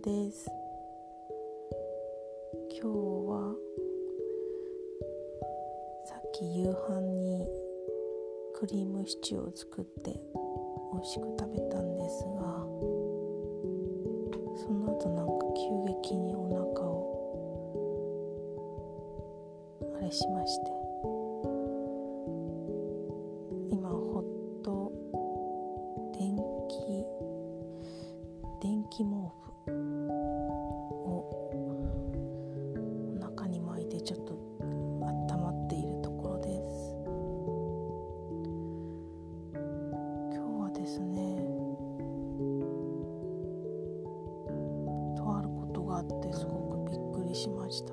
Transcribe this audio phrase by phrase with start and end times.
[0.00, 0.48] です。
[2.70, 2.86] 今日
[3.28, 3.54] は
[6.06, 7.46] さっき夕飯に
[8.54, 10.18] クリームシチューを作って
[10.94, 12.99] 美味しく食べたんですが
[40.90, 41.36] ですね。
[45.16, 47.92] とあることがあってすごくびっくりしました。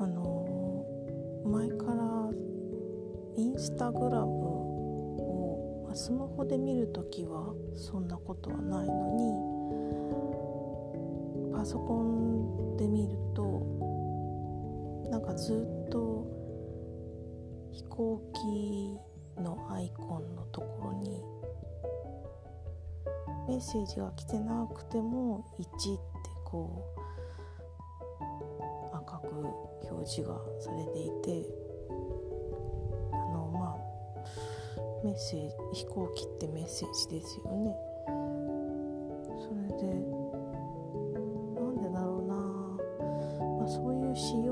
[0.00, 0.84] あの
[1.46, 2.30] 前から
[3.36, 9.14] インスタグラムをまあスマホで見るときはそんなことはないの
[11.50, 13.62] にパソコンで見ると
[15.10, 16.26] なんかずっと
[17.70, 21.22] 飛行機のアイコンのところに
[23.48, 26.02] メッセージが来てなくても1って
[26.44, 26.84] こ
[28.92, 29.28] う赤く
[29.90, 31.46] 表示がされていて
[33.12, 33.82] あのまあ
[35.04, 37.76] メッセージ飛行機ってメッセージですよね。
[39.38, 39.94] それで
[41.54, 42.34] なんでだろうな、
[43.58, 44.51] まあ、そういう仕様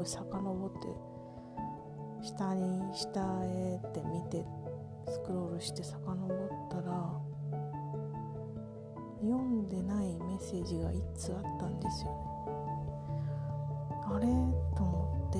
[0.00, 0.88] ごい遡って
[2.26, 4.46] 下に下へって見て
[5.06, 6.38] スクロールして遡っ
[6.70, 7.20] たら
[9.20, 12.16] 読んでないメッセージが1通あったんですよね。
[14.06, 14.26] あれ？
[14.74, 15.38] と思って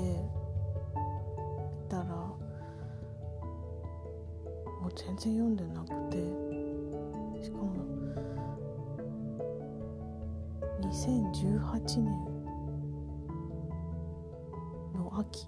[1.82, 2.36] 見たらも
[4.86, 6.18] う全然読んでなくて
[7.42, 7.72] しかも
[10.82, 12.29] 2018年
[15.20, 15.46] 秋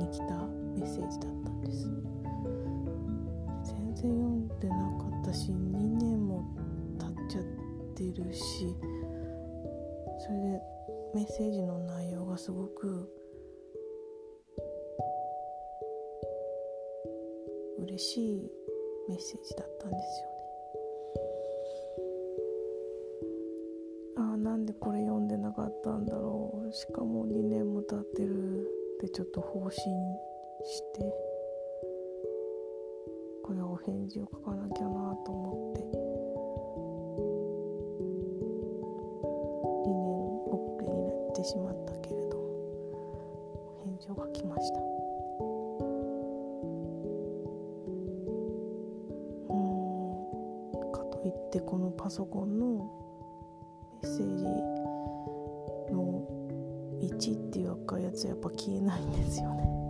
[0.00, 0.34] に来た
[0.74, 1.88] メッセージだったんです。
[3.64, 6.44] 全然読んでなかったし2年も
[6.98, 7.44] 経っちゃっ
[7.94, 8.74] てるし
[10.18, 10.60] それで
[11.14, 13.08] メッセージの内容がすごく
[17.78, 18.50] 嬉しい
[19.08, 20.32] メッセージだったんですよね。
[24.18, 26.72] ああなんでこれ読んでなかったんだろう。
[26.72, 28.81] しかも2年も経ってる。
[28.94, 29.82] ってちょっと放心
[30.64, 31.12] して
[33.42, 34.90] これはお返事を書かなきゃな
[35.24, 35.80] と思って
[39.82, 40.14] 2年
[40.48, 42.44] 遅れになってしまったけれども
[43.80, 44.80] お返事を書きました。
[49.50, 49.58] う
[50.88, 52.90] んかといってこのパソコンの
[54.02, 54.44] メッセージ
[57.06, 59.81] 1っていう赤いやつやっぱ消えないんですよね。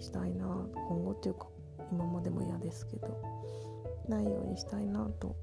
[0.00, 0.46] にしたいな。
[0.88, 1.46] 今後っていうか
[1.92, 3.20] 今までも嫌ですけど
[4.08, 5.36] ないようにしたいなと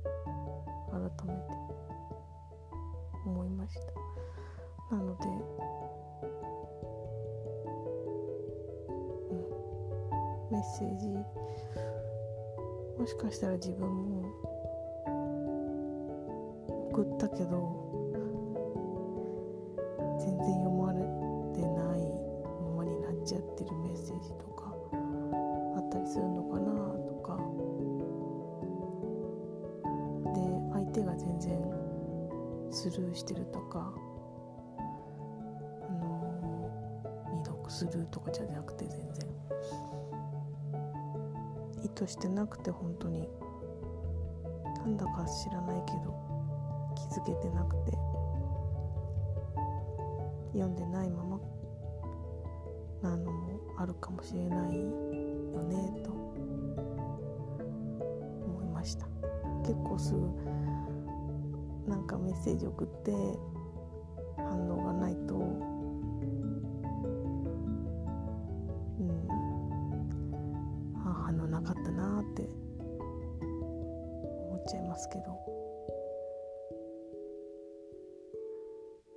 [0.92, 1.42] 改めて
[3.26, 3.76] 思いまし
[4.90, 4.96] た。
[4.96, 5.26] なので、
[9.30, 11.08] うん、メッセージ
[12.98, 14.26] もしかしたら自分も
[16.92, 17.86] 送ったけど
[20.20, 20.77] 全然読ま
[23.28, 24.74] ちゃってるメッセージとか
[25.76, 26.72] あったりするのかな
[27.06, 27.38] とか。
[30.34, 30.42] で
[30.74, 31.60] 相手が全然
[32.72, 33.94] スルーしてるとか
[35.82, 36.72] あの
[37.36, 39.28] 未読スルーとかじゃなくて全然。
[41.84, 43.28] 意図してなくて本当に
[44.78, 46.16] なんだか知らないけど
[46.96, 47.92] 気づけてなくて
[50.54, 51.40] 読んでないまま
[53.02, 56.12] なのもあるかもしれないよねと
[58.46, 59.08] 思いました。
[59.64, 60.20] 結構すぐ
[61.88, 63.12] なんかメッセージ送って
[64.38, 65.40] 反応がないとう
[69.04, 69.28] ん
[71.06, 72.50] あ反応なかったなって
[74.50, 75.38] 思っちゃいますけど。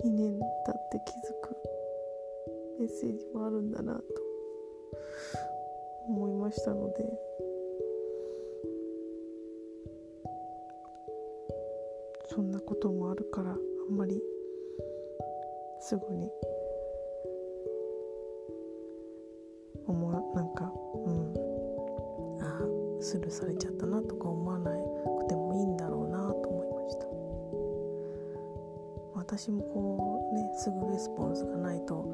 [0.02, 1.59] 2年経って気づく
[2.80, 4.02] メッセージもあるんだなと
[6.08, 7.30] 思いましたので。
[12.32, 13.56] そんなこともあるからあ
[13.92, 14.22] んまり
[15.80, 16.30] すぐに
[19.86, 20.72] 思わなんか
[21.06, 21.34] うん
[22.40, 27.06] ああスルーされちゃったなとか思わなくてもいいんだろうなと思いました。
[29.16, 32.06] 私もこうねすぐレスポンスがないと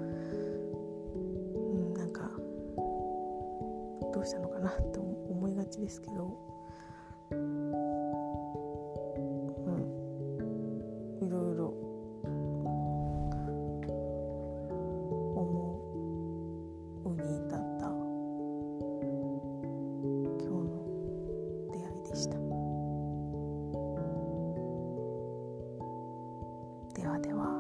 [4.17, 6.35] どうしたのかなって思いがちですけど。
[11.21, 11.67] いろいろ
[15.37, 15.45] 思
[17.05, 17.87] うに至った。
[20.39, 20.71] 今日の
[21.71, 22.39] 出会いでした。
[27.03, 27.56] ではでは。